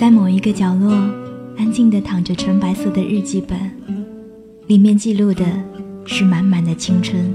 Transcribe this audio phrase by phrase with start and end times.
[0.00, 0.94] 在某一个角落，
[1.58, 3.70] 安静地躺着纯白色的日记本，
[4.66, 5.44] 里面记录的
[6.06, 7.30] 是满满的青春。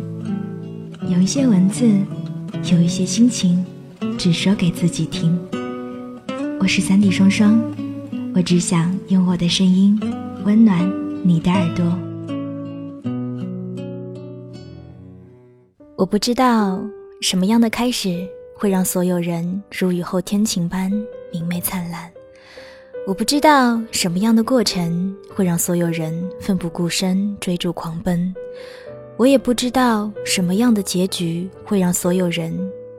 [1.08, 1.88] 有一些文字，
[2.73, 3.64] 有一些心情，
[4.18, 5.40] 只说给自己听。
[6.59, 7.62] 我是三弟双双，
[8.34, 9.95] 我只想用我的声音
[10.44, 10.91] 温暖
[11.23, 11.86] 你的耳朵。
[15.95, 16.84] 我不知道
[17.22, 20.91] 什么样的开始会让所有人如雨后天晴般
[21.32, 22.09] 明媚灿烂。
[23.08, 28.34] 我不知道什么样的过程会让所有人奋不顾身追逐狂奔，
[29.16, 32.52] 我也不知道什么样的结局会让所有人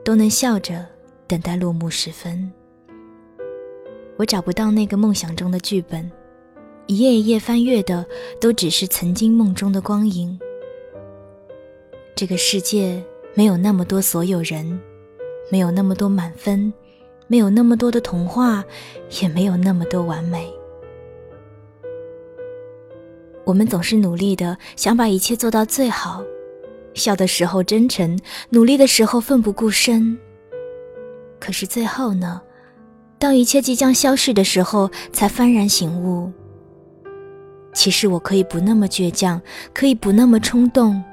[0.05, 0.85] 都能笑着
[1.27, 2.49] 等待落幕时分。
[4.15, 6.09] 我找不到那个梦想中的剧本，
[6.85, 8.05] 一页一页翻阅的
[8.39, 10.39] 都只是曾经梦中的光影。
[12.15, 14.79] 这个世界没有那么多所有人，
[15.51, 16.73] 没有那么多满分。
[17.27, 18.63] 没有那么多的童话，
[19.21, 20.51] 也没有那么多完美。
[23.45, 26.23] 我们总是努力的想把一切做到最好，
[26.93, 28.19] 笑的时候真诚，
[28.49, 30.17] 努力的时候奋不顾身。
[31.39, 32.41] 可是最后呢？
[33.19, 36.31] 当一切即将消逝的时候，才幡然醒悟。
[37.73, 39.41] 其实我可以不那么倔强，
[39.73, 41.03] 可以不那么冲动。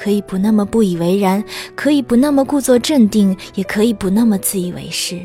[0.00, 1.44] 可以不那么不以为然，
[1.76, 5.20] 可以不那么故作镇定，也可以不那么自以为是。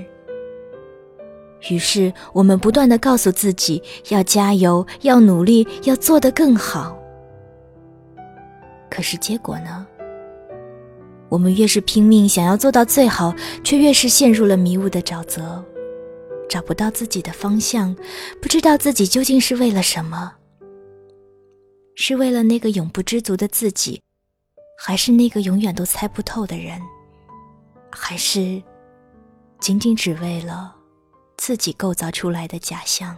[1.69, 6.99] 于是，我们不断的告诉自己要加油，要努力，要做得更好。
[8.91, 9.87] 可是结果呢？
[11.29, 15.63] 我们越是拼命想要做到最好，却越是陷入了迷雾的沼泽，
[16.49, 17.95] 找不到自己的方向，
[18.41, 20.33] 不知道自己究竟是为了什么？
[21.95, 24.01] 是为了那个永不知足的自己？
[24.77, 26.81] 还是那个永远都猜不透的人，
[27.91, 28.61] 还是
[29.59, 30.75] 仅仅只为了
[31.37, 33.17] 自己构造出来的假象。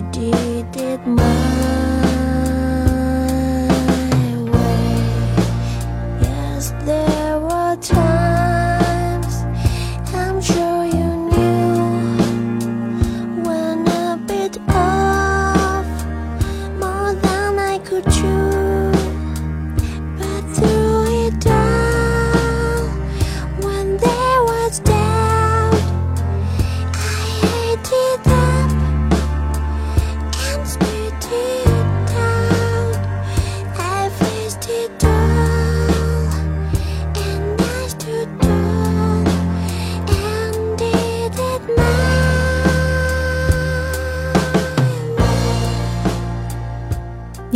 [0.00, 1.39] I did it my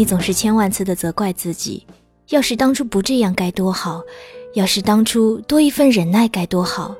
[0.04, 1.86] 总是千万次的责怪自己，
[2.30, 4.02] 要是当初不这样该多好，
[4.54, 6.94] 要是当初多一份忍耐该多好。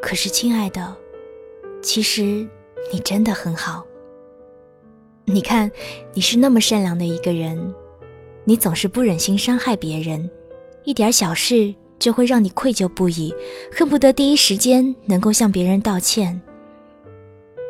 [0.00, 0.96] 可是，亲爱的，
[1.82, 2.46] 其实
[2.92, 3.84] 你真的很好。
[5.24, 5.70] 你看，
[6.14, 7.74] 你是那么善良的一个人，
[8.44, 10.30] 你总是不忍心伤害别人，
[10.84, 13.34] 一点小事就会让你愧疚不已，
[13.72, 16.40] 恨不得第一时间能够向别人道歉。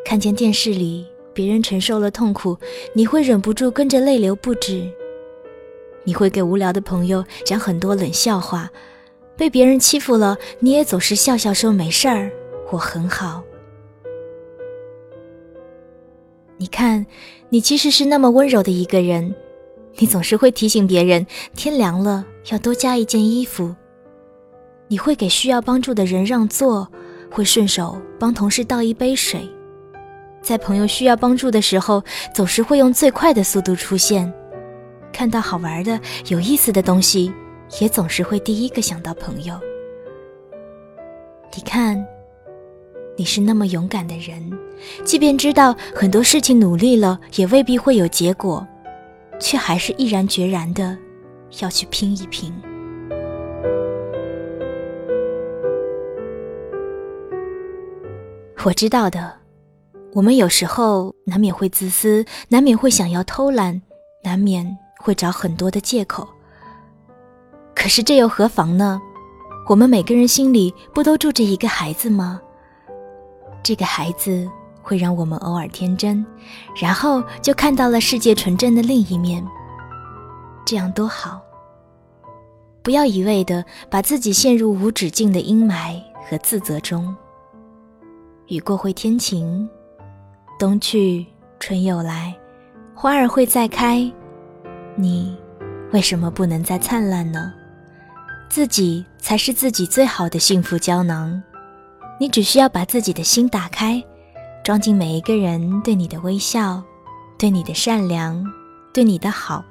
[0.04, 1.06] 看见电视里
[1.36, 2.56] 别人承受了痛苦，
[2.94, 4.90] 你会忍不住跟着泪流不止。
[6.02, 8.70] 你会给无聊的朋友讲很多冷笑话，
[9.36, 12.32] 被别人欺负了，你也总是笑笑说没事儿，
[12.70, 13.42] 我很好。
[16.56, 17.04] 你看，
[17.50, 19.34] 你其实是那么温柔的一个人，
[19.98, 23.76] 你总是会提醒别人天凉了要多加一件衣服。
[24.88, 26.90] 你会给需要帮助的人让座，
[27.30, 29.46] 会顺手帮同事倒一杯水，
[30.46, 32.00] 在朋友需要帮助的时候，
[32.32, 34.32] 总是会用最快的速度出现。
[35.12, 35.98] 看到好玩的、
[36.28, 37.32] 有意思的东西，
[37.80, 39.58] 也总是会第一个想到朋友。
[41.52, 42.06] 你看，
[43.16, 44.56] 你是那么勇敢的人，
[45.02, 48.64] 即便知道很多事情努力了也未必会有结果，
[49.40, 50.96] 却还是毅然决然的
[51.60, 52.54] 要去拼一拼。
[58.64, 59.32] 我知道的，
[60.16, 63.82] 我们有时候难免会自私，难免会想要偷懒，
[64.24, 64.66] 难免
[64.98, 66.26] 会找很多的借口。
[67.74, 68.98] 可是这又何妨呢？
[69.68, 72.40] 我们每个人心里不都住着一个孩子吗？
[73.62, 76.24] 这个孩子会让我们偶尔天真，
[76.80, 79.46] 然后就看到了世界纯真的另一面。
[80.64, 81.42] 这样多好！
[82.82, 87.14] 不要一味的把自己陷入无止境的阴霾和自责中。
[88.46, 89.68] 雨过会天晴，
[90.58, 91.26] 冬去
[91.60, 92.34] 春又来，
[92.94, 94.10] 花儿会再开，
[94.94, 95.36] 你
[95.92, 97.52] 为什么不能再灿烂呢？
[98.48, 101.42] 自己才是自己最好的幸福胶囊，
[102.18, 104.02] 你只需要把自己的心打开，
[104.64, 106.82] 装进每一个人对你的微笑，
[107.36, 108.42] 对你的善良，
[108.94, 109.62] 对你的好，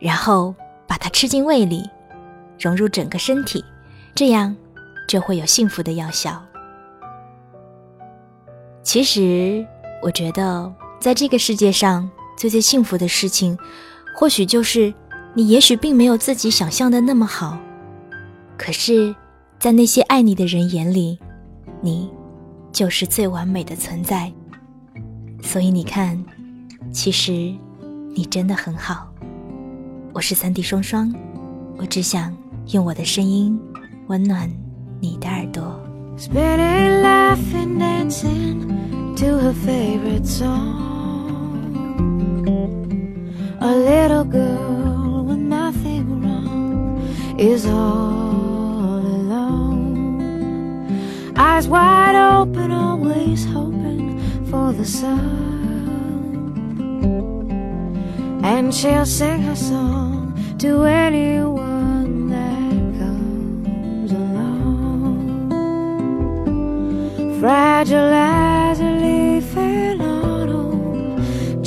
[0.00, 0.52] 然后
[0.88, 1.88] 把它吃进胃里，
[2.58, 3.64] 融入整个身体，
[4.16, 4.56] 这样
[5.06, 6.42] 就会有幸福的药效。
[8.82, 9.64] 其实，
[10.02, 13.58] 我觉得，在这个世界上最最幸福的事情，
[14.16, 14.92] 或许就是
[15.34, 17.58] 你也许并没有自己想象的那么好，
[18.56, 19.14] 可是，
[19.58, 21.18] 在那些爱你的人眼里，
[21.80, 22.10] 你
[22.72, 24.32] 就是最完美的存在。
[25.42, 26.22] 所以你看，
[26.92, 27.54] 其实
[28.14, 29.08] 你真的很好。
[30.12, 31.14] 我是三 D 双双，
[31.76, 32.36] 我只想
[32.68, 33.58] 用我的声音
[34.08, 34.50] 温暖
[35.00, 35.78] 你的耳朵。
[39.48, 40.84] Her favorite song.
[43.60, 47.00] A little girl with nothing wrong
[47.38, 50.20] is all alone.
[51.34, 55.38] Eyes wide open, always hoping for the sun.
[58.44, 65.38] And she'll sing her song to anyone that comes along
[67.40, 68.12] fragile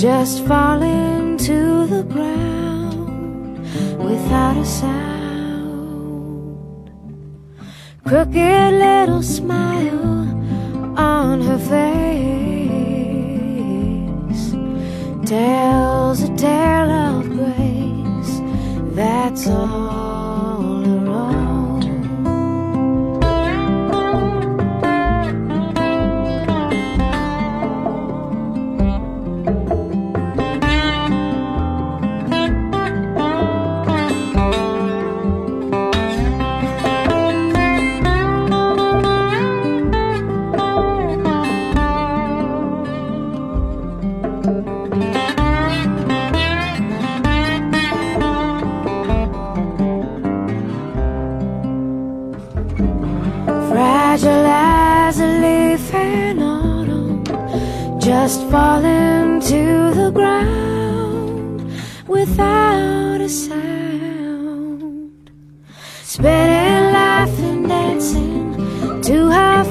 [0.02, 3.60] just falling to the ground
[4.00, 6.10] without a sound.
[8.04, 10.28] Crooked little smile
[10.98, 12.16] on her face
[15.30, 18.42] tells a tale of grace.
[18.96, 20.01] That's all.
[58.42, 61.72] Just falling to the ground
[62.08, 65.12] without a sound.
[66.04, 69.64] Spinning, laughing, dancing to her